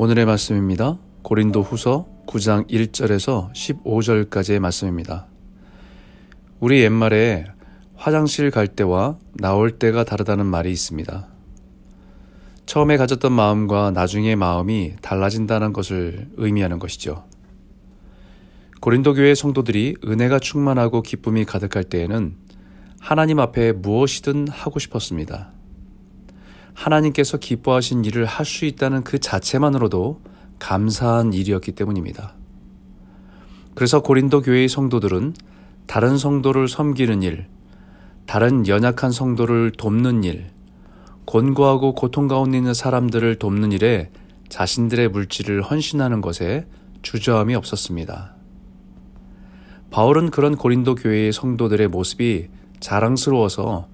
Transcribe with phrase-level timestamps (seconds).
[0.00, 0.96] 오늘의 말씀입니다.
[1.22, 5.26] 고린도 후서 9장 1절에서 15절까지의 말씀입니다.
[6.60, 7.46] 우리 옛말에
[7.96, 11.26] 화장실 갈 때와 나올 때가 다르다는 말이 있습니다.
[12.64, 17.24] 처음에 가졌던 마음과 나중의 마음이 달라진다는 것을 의미하는 것이죠.
[18.80, 22.36] 고린도 교회 성도들이 은혜가 충만하고 기쁨이 가득할 때에는
[23.00, 25.57] 하나님 앞에 무엇이든 하고 싶었습니다.
[26.78, 30.20] 하나님께서 기뻐하신 일을 할 수 있다는 그 자체만으로도
[30.58, 32.34] 감사한 일이었기 때문입니다.
[33.74, 35.34] 그래서 고린도 교회의 성도들은
[35.86, 37.46] 다른 성도를 섬기는 일,
[38.26, 40.50] 다른 연약한 성도를 돕는 일,
[41.26, 44.10] 곤고하고 고통 가운데 있는 사람들을 돕는 일에
[44.48, 46.66] 자신들의 물질을 헌신하는 것에
[47.02, 48.34] 주저함이 없었습니다.
[49.90, 52.48] 바울은 그런 고린도 교회의 성도들의 모습이
[52.80, 53.88] 자랑스러워서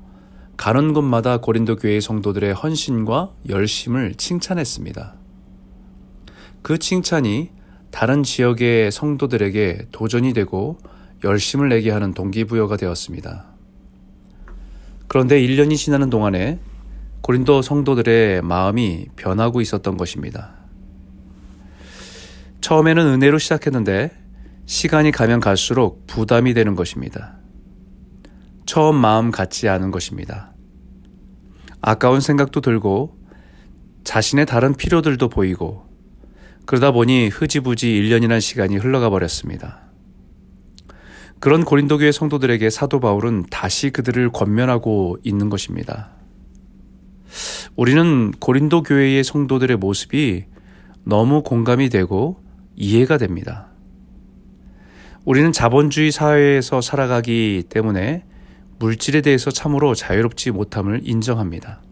[0.56, 5.14] 가는 곳마다 고린도 교회의 성도들의 헌신과 열심을 칭찬했습니다.
[6.62, 7.50] 그 칭찬이
[7.91, 10.78] 다른 지역의 성도들에게 도전이 되고
[11.22, 13.46] 열심을 내게 하는 동기부여가 되었습니다.
[15.08, 16.58] 그런데 1년이 지나는 동안에
[17.20, 20.55] 고린도 성도들의 마음이 변하고 있었던 것입니다.
[22.61, 24.11] 처음에는 은혜로 시작했는데
[24.66, 27.44] 시간이 가면 갈수록 부담이 되는 것입니다.
[28.75, 30.53] 처음 마음 같지 않은 것입니다.
[31.80, 33.17] 아까운 생각도 들고
[34.03, 35.86] 자신의 다른 필요들도 보이고
[36.67, 39.83] 그러다 보니 흐지부지 1년이란 시간이 흘러가 버렸습니다.
[41.39, 46.11] 그런 고린도 교회 성도들에게 사도 바울은 다시 그들을 권면하고 있는 것입니다.
[47.77, 50.47] 우리는 고린도 교회의 성도들의 모습이
[51.05, 52.42] 너무 공감이 되고
[52.75, 53.69] 이해가 됩니다.
[55.24, 58.24] 우리는 자본주의 사회에서 살아가기 때문에
[58.79, 61.83] 물질에 대해서 참으로 자유롭지 못함을 인정합니다.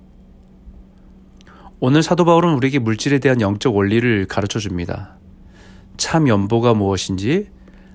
[1.80, 5.18] 오늘 사도 바울은 우리에게 물질에 대한 영적 원리를 가르쳐 줍니다.
[5.96, 7.48] 참 연보가 무엇인지,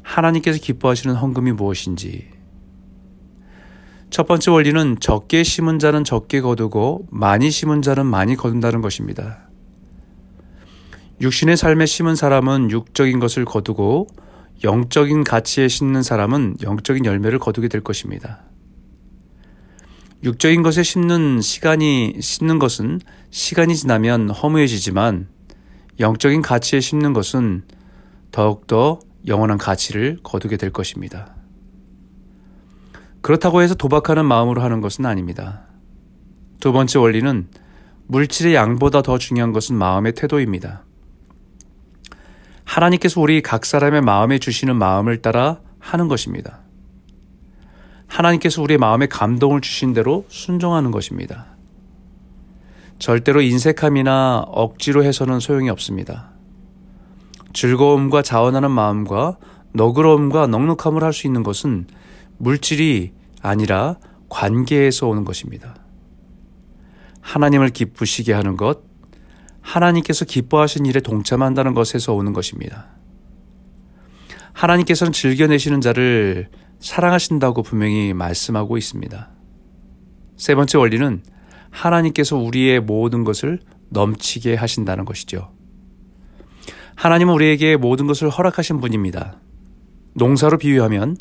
[0.03, 2.30] 하나님께서 기뻐하시는 헌금이 무엇인지.
[4.09, 9.50] 첫 번째 원리는 적게 심은 자는 적게 거두고 많이 심은 자는 많이 거둔다는 것입니다.
[11.19, 14.08] 육신의 삶에 심은 사람은 육적인 것을 거두고
[14.64, 18.44] 영적인 가치에 심는 사람은 영적인 열매를 거두게 될 것입니다.
[20.24, 25.28] 육적인 것에 심는 시간이 심는 것은 시간이 지나면 허무해지지만
[26.00, 27.64] 영적인 가치에 심는 것은
[28.32, 31.36] 더욱더 영원한 가치를 거두게 될 것입니다.
[33.22, 35.68] 그렇다고 해서 도박하는 마음으로 하는 것은 아닙니다.
[36.60, 37.48] 두 번째 원리는
[38.08, 40.84] 물질의 양보다 더 중요한 것은 마음의 태도입니다.
[42.64, 46.62] 하나님께서 우리 각 사람의 마음에 주시는 마음을 따라 하는 것입니다.
[48.07, 51.57] 하나님께서 우리의 마음에 감동을 주신 대로 순종하는 것입니다.
[53.00, 56.31] 절대로 인색함이나 억지로 해서는 소용이 없습니다.
[57.53, 59.38] 즐거움과 자원하는 마음과
[59.73, 61.88] 너그러움과 넉넉함을 할 수 있는 것은
[62.38, 63.97] 물질이 아니라
[64.29, 65.75] 관계에서 오는 것입니다.
[67.22, 68.81] 하나님을 기쁘시게 하는 것,
[69.62, 72.88] 하나님께서 기뻐하신 일에 동참한다는 것에서 오는 것입니다.
[74.53, 76.50] 하나님께서는 즐겨내시는 자를
[76.80, 79.30] 사랑하신다고 분명히 말씀하고 있습니다.
[80.36, 81.24] 세 번째 원리는
[81.72, 85.52] 하나님께서 우리의 모든 것을 넘치게 하신다는 것이죠.
[86.96, 89.40] 하나님은 우리에게 모든 것을 허락하신 분입니다.
[90.14, 91.18] 농사로 비유하면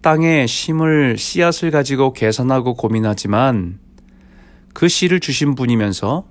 [0.00, 3.78] 땅에 심을 씨앗을 가지고 계산하고 고민하지만
[4.72, 6.26] 그 씨를 주신 분이면서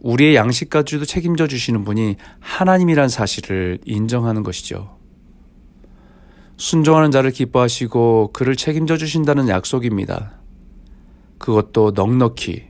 [0.00, 4.95] 우리의 양식까지도 책임져 주시는 분이 하나님이란 사실을 인정하는 것이죠.
[6.56, 10.38] 순종하는 자를 기뻐하시고 그를 책임져 주신다는 약속입니다.
[11.38, 12.68] 그것도 넉넉히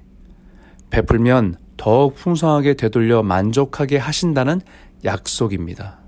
[0.90, 4.60] 베풀면 더욱 풍성하게 되돌려 만족하게 하신다는
[5.04, 6.00] 약속입니다.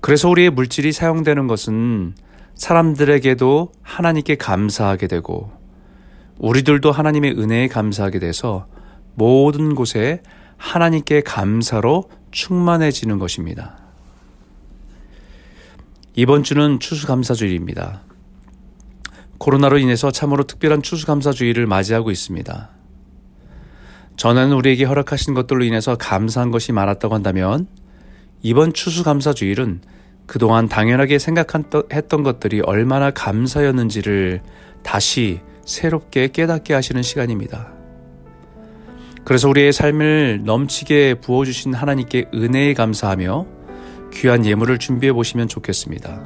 [0.00, 2.14] 그래서 우리의 물질이 사용되는 것은
[2.54, 5.50] 사람들에게도 하나님께 감사하게 되고
[6.38, 8.66] 우리들도 하나님의 은혜에 감사하게 돼서
[9.14, 10.22] 모든 곳에
[10.56, 13.81] 하나님께 감사로 충만해지는 것입니다.
[16.14, 18.02] 이번 주는 추수감사주일입니다.
[19.38, 22.70] 코로나로 인해서 참으로 특별한 추수감사주의를 맞이하고 있습니다.
[24.18, 27.66] 전에는 우리에게 허락하신 것들로 인해서 감사한 것이 많았다고 한다면
[28.42, 29.80] 이번 추수감사주일은
[30.26, 34.42] 그동안 당연하게 생각했던 것들이 얼마나 감사였는지를
[34.82, 37.72] 다시 새롭게 깨닫게 하시는 시간입니다.
[39.24, 43.61] 그래서 우리의 삶을 넘치게 부어주신 하나님께 은혜에 감사하며
[44.12, 46.20] 귀한 예물을 준비해 보시면 좋겠습니다.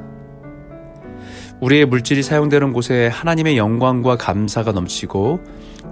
[1.59, 5.39] 우리의 물질이 사용되는 곳에 하나님의 영광과 감사가 넘치고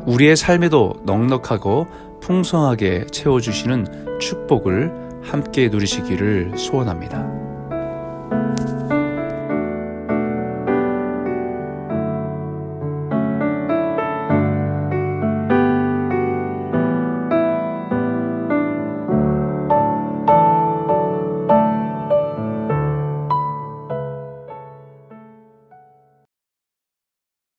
[0.06, 1.88] 우리의 삶에도 넉넉하고
[2.22, 4.92] 풍성하게 채워주시는 축복을
[5.24, 7.35] 함께 누리시기를 소원합니다.